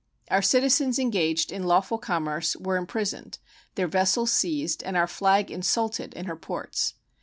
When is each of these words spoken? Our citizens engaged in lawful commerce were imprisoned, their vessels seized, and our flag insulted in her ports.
Our 0.31 0.41
citizens 0.41 0.97
engaged 0.97 1.51
in 1.51 1.67
lawful 1.67 1.99
commerce 1.99 2.55
were 2.55 2.75
imprisoned, 2.75 3.37
their 3.75 3.87
vessels 3.87 4.31
seized, 4.31 4.81
and 4.81 4.97
our 4.97 5.05
flag 5.05 5.51
insulted 5.51 6.15
in 6.15 6.25
her 6.25 6.35
ports. 6.35 6.95